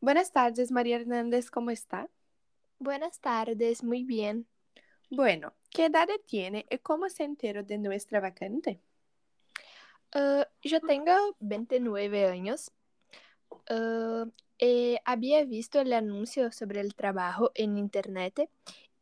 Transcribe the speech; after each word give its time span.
Buenas 0.00 0.30
tardes, 0.30 0.70
María 0.70 0.96
Hernández, 0.96 1.50
¿cómo 1.50 1.70
está? 1.70 2.08
Buenas 2.78 3.20
tardes, 3.20 3.82
muy 3.82 4.04
bien. 4.04 4.46
Bueno, 5.10 5.54
¿qué 5.70 5.86
edad 5.86 6.06
tiene 6.24 6.66
y 6.70 6.78
cómo 6.78 7.08
se 7.08 7.24
enteró 7.24 7.64
de 7.64 7.78
nuestra 7.78 8.20
vacante? 8.20 8.80
Uh, 10.14 10.44
yo 10.62 10.80
tengo 10.80 11.12
29 11.40 12.26
años. 12.26 12.70
Uh, 13.50 14.30
eh, 14.60 14.98
había 15.04 15.44
visto 15.44 15.80
el 15.80 15.92
anuncio 15.92 16.52
sobre 16.52 16.80
el 16.80 16.94
trabajo 16.94 17.50
en 17.56 17.76
internet 17.76 18.48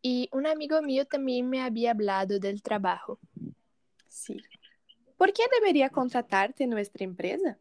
y 0.01 0.31
un 0.33 0.47
amigo 0.47 0.81
mío 0.81 1.05
también 1.05 1.51
me 1.51 1.61
había 1.61 1.91
hablado 1.91 2.39
del 2.39 2.63
trabajo. 2.63 3.19
Sí. 4.09 4.39
¿Por 5.19 5.35
qué 5.35 5.43
debería 5.61 5.91
contratarte 5.91 6.65
en 6.65 6.71
nuestra 6.71 7.05
empresa? 7.05 7.59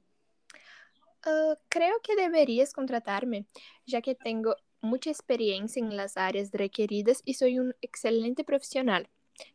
Uh, 1.25 1.55
creo 1.69 1.99
que 2.03 2.15
deberías 2.15 2.71
contratarme, 2.71 3.45
ya 3.85 4.01
que 4.01 4.13
tengo 4.13 4.55
mucha 4.81 5.09
experiencia 5.09 5.79
en 5.79 5.97
las 5.97 6.17
áreas 6.17 6.51
requeridas 6.51 7.21
y 7.25 7.33
soy 7.33 7.59
un 7.59 7.75
excelente 7.81 8.43
profesional. 8.43 9.09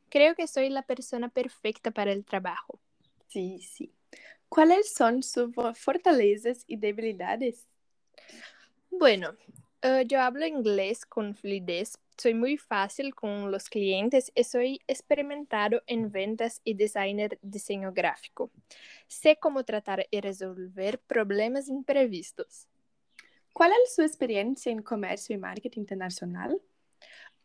Creo 0.09 0.35
que 0.35 0.49
soy 0.49 0.69
la 0.69 0.83
persona 0.83 1.29
perfecta 1.29 1.93
para 1.93 2.13
el 2.13 2.25
trabajo. 2.25 2.81
Sí, 3.29 3.61
sí. 3.61 3.93
¿Cuáles 4.49 4.93
son 4.93 5.23
sus 5.23 5.55
fortalezas 5.75 6.65
y 6.67 6.77
debilidades? 6.77 7.69
Bueno, 8.91 9.37
uh, 9.85 10.03
yo 10.07 10.21
hablo 10.21 10.47
inglés 10.47 11.07
con 11.07 11.35
fluidez, 11.35 11.99
soy 12.17 12.35
muy 12.35 12.59
fácil 12.59 13.15
con 13.15 13.51
los 13.51 13.71
clientes 13.71 14.31
y 14.35 14.45
soy 14.45 14.81
experimentado 14.87 15.83
en 15.87 16.13
ventas 16.13 16.61
y 16.65 16.75
designer 16.75 17.39
diseño 17.41 17.93
gráfico. 17.93 18.51
Sé 19.09 19.39
cómo 19.41 19.65
tratar 19.65 20.07
y 20.11 20.21
resolver 20.21 20.99
problemas 21.01 21.69
imprevistos. 21.69 22.69
¿Cuál 23.53 23.73
es 23.85 23.95
su 23.95 24.03
experiencia 24.03 24.71
en 24.71 24.83
comercio 24.83 25.35
y 25.35 25.39
marketing 25.39 25.81
internacional? 25.81 26.61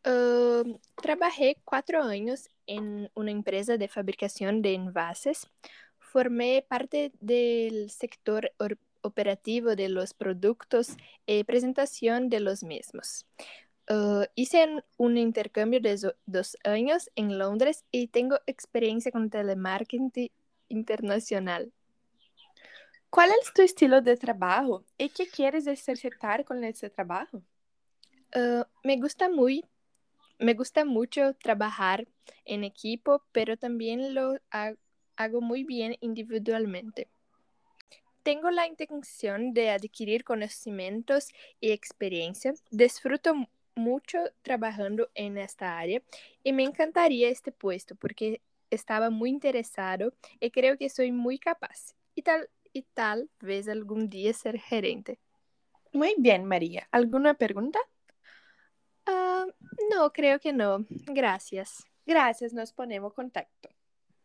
Uh, 0.05 0.77
trabajé 1.02 1.58
cuatro 1.64 2.03
años 2.03 2.49
en 2.67 3.09
una 3.16 3.31
empresa 3.31 3.77
de 3.77 3.88
fabricación 3.88 4.61
de 4.61 4.73
envases. 4.73 5.49
Formé 5.97 6.66
parte 6.67 7.11
del 7.20 7.89
sector 7.89 8.52
operativo 9.06 9.75
de 9.75 9.89
los 9.89 10.14
productos 10.14 10.98
y 11.25 11.44
presentación 11.44 12.30
de 12.30 12.39
los 12.39 12.64
mismos. 12.64 13.25
Uh, 13.88 14.25
hice 14.34 14.84
un 14.98 15.17
intercambio 15.17 15.80
de 15.80 16.11
dos 16.25 16.58
años 16.64 17.11
en 17.16 17.38
Londres 17.38 17.86
y 17.92 18.08
tengo 18.08 18.39
experiencia 18.48 19.11
con 19.11 19.30
telemarketing 19.30 20.31
internacional. 20.70 21.72
¿Cuál 23.11 23.30
es 23.42 23.53
tu 23.53 23.61
estilo 23.61 24.02
de 24.02 24.17
trabajo 24.17 24.83
y 24.98 25.09
qué 25.09 25.28
quieres 25.28 25.67
ejercitar 25.67 26.44
con 26.44 26.64
ese 26.64 26.89
trabajo? 26.89 27.44
Uh, 28.36 28.64
me 28.83 28.98
gusta 28.98 29.30
muy, 29.30 29.64
me 30.39 30.53
gusta 30.53 30.83
mucho 30.83 31.36
trabajar 31.36 32.08
en 32.44 32.64
equipo, 32.64 33.23
pero 33.31 33.56
también 33.56 34.14
lo 34.16 34.38
hago 35.16 35.42
muy 35.42 35.64
bien 35.64 35.95
individualmente. 36.02 37.08
Tengo 38.25 38.49
la 38.49 38.65
intención 38.65 39.53
de 39.53 39.69
adquirir 39.69 40.23
conocimientos 40.23 41.27
y 41.61 41.69
experiencia. 41.69 42.55
Disfruto 42.71 43.35
mucho 43.75 44.17
trabajando 44.41 45.11
en 45.13 45.37
esta 45.37 45.77
área 45.77 46.01
y 46.41 46.51
me 46.51 46.63
encantaría 46.63 47.29
este 47.29 47.51
puesto 47.51 47.93
porque 47.93 48.41
estaba 48.71 49.11
muy 49.11 49.29
interesado 49.29 50.11
y 50.39 50.49
creo 50.49 50.75
que 50.75 50.89
soy 50.89 51.11
muy 51.11 51.37
capaz 51.37 51.93
y 52.15 52.23
tal, 52.23 52.49
y 52.73 52.81
tal 52.81 53.29
vez 53.41 53.67
algún 53.67 54.09
día 54.09 54.33
ser 54.33 54.57
gerente. 54.59 55.19
Muy 55.93 56.15
bien, 56.17 56.45
María. 56.45 56.87
¿Alguna 56.89 57.35
pregunta? 57.35 57.77
Uh, 59.07 59.51
no, 59.93 60.11
creo 60.11 60.39
que 60.39 60.51
no. 60.51 60.83
Gracias. 60.89 61.85
Gracias, 62.07 62.53
nos 62.53 62.73
ponemos 62.73 63.13
contacto. 63.13 63.69